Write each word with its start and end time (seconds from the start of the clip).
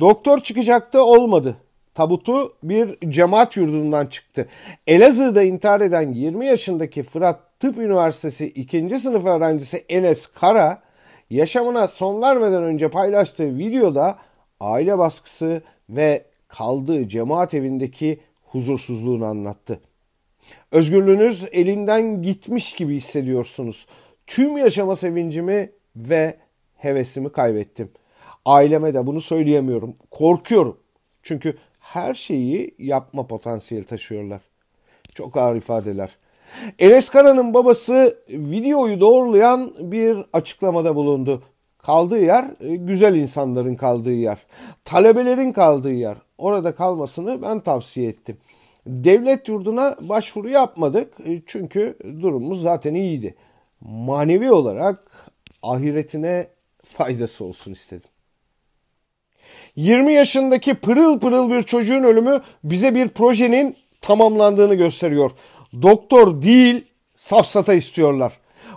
Doktor 0.00 0.40
çıkacaktı 0.40 1.04
olmadı. 1.04 1.56
Tabutu 1.94 2.52
bir 2.62 3.10
cemaat 3.10 3.56
yurdundan 3.56 4.06
çıktı. 4.06 4.48
Elazığ'da 4.86 5.42
intihar 5.42 5.80
eden 5.80 6.12
20 6.12 6.46
yaşındaki 6.46 7.02
Fırat 7.02 7.40
Tıp 7.60 7.78
Üniversitesi 7.78 8.46
2. 8.46 8.98
sınıf 8.98 9.26
öğrencisi 9.26 9.84
Enes 9.88 10.26
Kara 10.26 10.82
yaşamına 11.30 11.88
son 11.88 12.22
vermeden 12.22 12.62
önce 12.62 12.90
paylaştığı 12.90 13.58
videoda 13.58 14.18
aile 14.60 14.98
baskısı 14.98 15.62
ve 15.90 16.24
kaldığı 16.48 17.08
cemaat 17.08 17.54
evindeki 17.54 18.20
huzursuzluğunu 18.44 19.24
anlattı. 19.24 19.80
Özgürlüğünüz 20.72 21.48
elinden 21.52 22.22
gitmiş 22.22 22.72
gibi 22.72 22.96
hissediyorsunuz. 22.96 23.86
Tüm 24.26 24.56
yaşama 24.56 24.96
sevincimi 24.96 25.70
ve 25.96 26.36
hevesimi 26.76 27.32
kaybettim. 27.32 27.90
Aileme 28.44 28.94
de 28.94 29.06
bunu 29.06 29.20
söyleyemiyorum. 29.20 29.96
Korkuyorum. 30.10 30.76
Çünkü 31.22 31.56
her 31.80 32.14
şeyi 32.14 32.74
yapma 32.78 33.26
potansiyeli 33.26 33.86
taşıyorlar. 33.86 34.40
Çok 35.14 35.36
ağır 35.36 35.56
ifadeler. 35.56 36.10
Enes 36.78 37.08
Kara'nın 37.08 37.54
babası 37.54 38.18
videoyu 38.28 39.00
doğrulayan 39.00 39.72
bir 39.80 40.18
açıklamada 40.32 40.96
bulundu. 40.96 41.42
Kaldığı 41.78 42.18
yer 42.24 42.44
e, 42.60 42.76
güzel 42.76 43.14
insanların 43.14 43.74
kaldığı 43.74 44.12
yer. 44.12 44.38
Talebelerin 44.84 45.52
kaldığı 45.52 45.92
yer. 45.92 46.16
Orada 46.38 46.74
kalmasını 46.74 47.42
ben 47.42 47.60
tavsiye 47.60 48.08
ettim. 48.08 48.36
Devlet 48.86 49.48
yurduna 49.48 49.96
başvuru 50.00 50.48
yapmadık 50.48 51.14
e, 51.26 51.42
çünkü 51.46 51.96
durumumuz 52.20 52.62
zaten 52.62 52.94
iyiydi. 52.94 53.34
Manevi 53.80 54.52
olarak 54.52 55.30
ahiretine 55.62 56.48
faydası 56.84 57.44
olsun 57.44 57.72
istedim. 57.72 58.10
20 59.76 60.12
yaşındaki 60.12 60.74
pırıl 60.74 61.20
pırıl 61.20 61.50
bir 61.50 61.62
çocuğun 61.62 62.02
ölümü 62.02 62.40
bize 62.64 62.94
bir 62.94 63.08
projenin 63.08 63.76
tamamlandığını 64.00 64.74
gösteriyor. 64.74 65.30
Doktor 65.82 66.42
değil, 66.42 66.84
safsata 67.16 67.74
istiyorlar. 67.74 68.32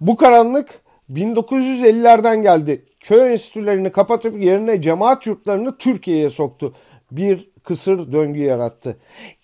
Bu 0.00 0.16
karanlık 0.16 0.80
1950'lerden 1.10 2.42
geldi. 2.42 2.84
Köy 3.00 3.32
enstitülerini 3.32 3.92
kapatıp 3.92 4.42
yerine 4.42 4.82
cemaat 4.82 5.26
yurtlarını 5.26 5.78
Türkiye'ye 5.78 6.30
soktu. 6.30 6.74
Bir 7.10 7.48
kısır 7.64 8.12
döngü 8.12 8.40
yarattı. 8.40 8.96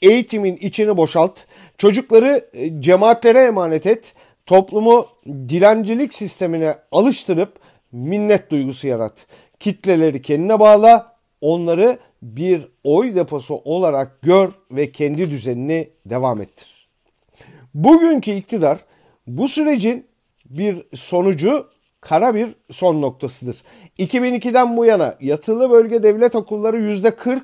Eğitimin 0.03 0.57
içini 0.57 0.97
boşalt, 0.97 1.41
çocukları 1.79 2.49
e, 2.53 2.81
cemaatlere 2.81 3.41
emanet 3.43 3.87
et, 3.87 4.15
toplumu 4.47 5.07
dilencilik 5.27 6.15
sistemine 6.15 6.75
alıştırıp 6.93 7.59
minnet 7.93 8.51
duygusu 8.51 8.87
yarat. 8.87 9.27
Kitleleri 9.61 10.23
kendine 10.23 10.61
bağla, 10.61 11.14
onları 11.45 11.99
bir 12.23 12.69
oy 12.85 13.15
deposu 13.15 13.55
olarak 13.55 14.23
gör 14.23 14.51
ve 14.71 14.93
kendi 14.93 15.31
düzenini 15.31 15.91
devam 16.07 16.41
ettir. 16.41 16.89
Bugünkü 17.75 18.31
iktidar 18.31 18.79
bu 19.27 19.49
sürecin 19.49 20.07
bir 20.45 20.83
sonucu 20.95 21.67
kara 22.01 22.35
bir 22.35 22.55
son 22.71 23.03
noktasıdır. 23.03 23.63
2002'den 23.99 24.77
bu 24.77 24.85
yana 24.85 25.15
yatılı 25.21 25.71
bölge 25.71 26.03
devlet 26.03 26.35
okulları 26.35 26.77
%40, 26.77 27.41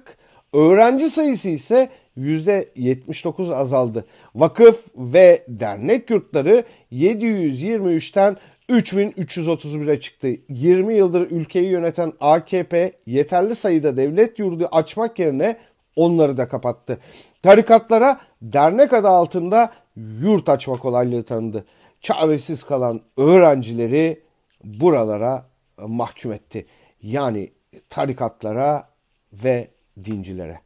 öğrenci 0.53 1.11
sayısı 1.11 1.48
ise 1.48 1.89
%79 2.21 3.55
azaldı. 3.55 4.05
Vakıf 4.35 4.85
ve 4.97 5.45
dernek 5.49 6.11
yurtları 6.11 6.65
723'ten 6.93 8.37
3331'e 8.69 10.01
çıktı. 10.01 10.29
20 10.49 10.95
yıldır 10.95 11.31
ülkeyi 11.31 11.69
yöneten 11.69 12.12
AKP 12.21 12.93
yeterli 13.07 13.55
sayıda 13.55 13.97
devlet 13.97 14.39
yurdu 14.39 14.69
açmak 14.73 15.19
yerine 15.19 15.57
onları 15.97 16.37
da 16.37 16.49
kapattı. 16.49 16.99
Tarikatlara 17.43 18.21
dernek 18.43 18.93
adı 18.93 19.09
altında 19.09 19.73
yurt 20.23 20.49
açma 20.49 20.75
kolaylığı 20.75 21.23
tanıdı. 21.23 21.65
Çaresiz 22.00 22.65
kalan 22.65 23.00
öğrencileri 23.17 24.21
buralara 24.65 25.47
mahkum 25.78 26.33
etti. 26.33 26.67
Yani 27.03 27.53
tarikatlara 27.89 28.89
ve 29.33 29.69
dincilere. 30.05 30.61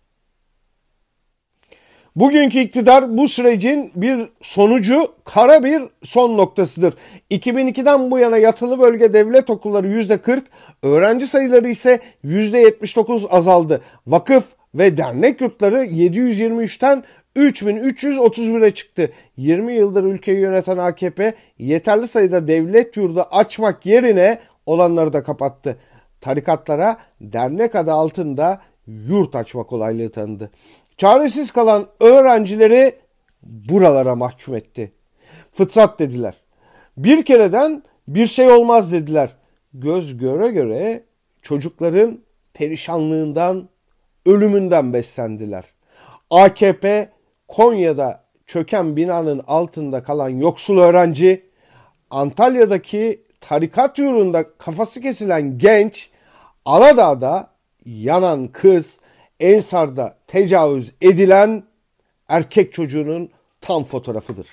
Bugünkü 2.16 2.58
iktidar 2.58 3.16
bu 3.16 3.28
sürecin 3.28 3.92
bir 3.94 4.28
sonucu 4.40 5.08
kara 5.24 5.64
bir 5.64 5.82
son 6.02 6.38
noktasıdır. 6.38 6.94
2002'den 7.30 8.10
bu 8.10 8.18
yana 8.18 8.38
yatılı 8.38 8.80
bölge 8.80 9.12
devlet 9.12 9.50
okulları 9.50 9.86
%40, 9.88 10.42
öğrenci 10.82 11.26
sayıları 11.26 11.68
ise 11.68 12.00
%79 12.24 13.28
azaldı. 13.28 13.80
Vakıf 14.06 14.44
ve 14.74 14.96
dernek 14.96 15.40
yurtları 15.40 15.84
723'ten 15.84 17.04
3331'e 17.36 18.70
çıktı. 18.70 19.10
20 19.36 19.72
yıldır 19.72 20.04
ülkeyi 20.04 20.40
yöneten 20.40 20.78
AKP 20.78 21.34
yeterli 21.58 22.08
sayıda 22.08 22.46
devlet 22.46 22.96
yurdu 22.96 23.26
açmak 23.30 23.86
yerine 23.86 24.38
olanları 24.66 25.12
da 25.12 25.22
kapattı. 25.22 25.76
Tarikatlara 26.20 26.96
dernek 27.20 27.74
adı 27.74 27.92
altında 27.92 28.60
yurt 28.86 29.36
açma 29.36 29.62
kolaylığı 29.62 30.10
tanıdı. 30.10 30.50
Çaresiz 30.96 31.50
kalan 31.50 31.86
öğrencileri 32.00 32.94
buralara 33.42 34.14
mahkum 34.14 34.54
etti. 34.54 34.92
Fıtrat 35.52 35.98
dediler. 35.98 36.34
Bir 36.96 37.24
kereden 37.24 37.82
bir 38.08 38.26
şey 38.26 38.50
olmaz 38.50 38.92
dediler. 38.92 39.30
Göz 39.74 40.18
göre 40.18 40.48
göre 40.48 41.04
çocukların 41.42 42.18
perişanlığından, 42.54 43.68
ölümünden 44.26 44.92
beslendiler. 44.92 45.64
AKP 46.30 47.08
Konya'da 47.48 48.24
çöken 48.46 48.96
binanın 48.96 49.42
altında 49.46 50.02
kalan 50.02 50.28
yoksul 50.28 50.78
öğrenci, 50.78 51.46
Antalya'daki 52.10 53.22
tarikat 53.40 53.98
yurunda 53.98 54.44
kafası 54.58 55.00
kesilen 55.00 55.58
genç, 55.58 56.10
Aladağ'da 56.64 57.50
yanan 57.84 58.48
kız, 58.48 58.98
Ensar'da 59.40 60.14
tecavüz 60.26 60.92
edilen 61.00 61.62
erkek 62.28 62.72
çocuğunun 62.72 63.30
tam 63.60 63.84
fotoğrafıdır. 63.84 64.46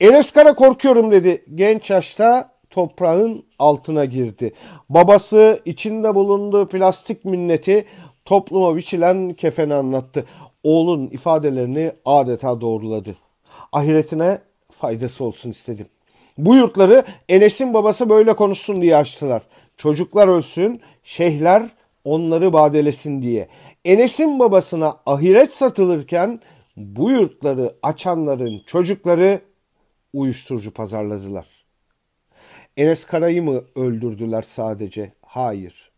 Enes 0.00 0.32
Kara 0.32 0.54
korkuyorum 0.54 1.12
dedi. 1.12 1.44
Genç 1.54 1.90
yaşta 1.90 2.52
toprağın 2.70 3.44
altına 3.58 4.04
girdi. 4.04 4.54
Babası 4.88 5.60
içinde 5.64 6.14
bulunduğu 6.14 6.68
plastik 6.68 7.24
minneti 7.24 7.84
topluma 8.24 8.76
biçilen 8.76 9.34
kefeni 9.34 9.74
anlattı. 9.74 10.26
Oğlun 10.64 11.06
ifadelerini 11.06 11.92
adeta 12.04 12.60
doğruladı. 12.60 13.16
Ahiretine 13.72 14.38
faydası 14.72 15.24
olsun 15.24 15.50
istedim. 15.50 15.86
Bu 16.38 16.54
yurtları 16.54 17.04
Enes'in 17.28 17.74
babası 17.74 18.10
böyle 18.10 18.36
konuşsun 18.36 18.82
diye 18.82 18.96
açtılar. 18.96 19.42
Çocuklar 19.76 20.28
ölsün, 20.28 20.80
şeyhler 21.04 21.62
onları 22.04 22.52
badelesin 22.52 23.22
diye. 23.22 23.48
Enes'in 23.84 24.38
babasına 24.38 24.96
ahiret 25.06 25.54
satılırken 25.54 26.40
bu 26.76 27.10
yurtları 27.10 27.74
açanların 27.82 28.62
çocukları 28.66 29.40
uyuşturucu 30.12 30.70
pazarladılar. 30.70 31.46
Enes 32.76 33.04
Kara'yı 33.04 33.42
mı 33.42 33.64
öldürdüler 33.74 34.42
sadece? 34.42 35.12
Hayır. 35.22 35.90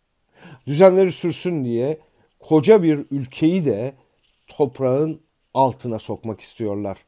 Düzenleri 0.67 1.13
sürsün 1.13 1.65
diye 1.65 1.99
koca 2.41 2.83
bir 2.83 3.07
ülkeyi 3.11 3.65
de 3.65 3.95
toprağın 4.47 5.21
altına 5.55 5.99
sokmak 5.99 6.41
istiyorlar. 6.41 6.99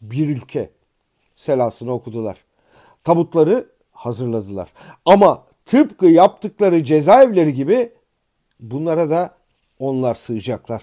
Bir 0.00 0.28
ülke 0.28 0.70
selasını 1.36 1.92
okudular. 1.92 2.36
Tabutları 3.04 3.66
hazırladılar. 3.92 4.68
Ama 5.04 5.44
tıpkı 5.64 6.06
yaptıkları 6.06 6.84
cezaevleri 6.84 7.54
gibi 7.54 7.92
bunlara 8.60 9.10
da 9.10 9.34
onlar 9.78 10.14
sığacaklar. 10.14 10.82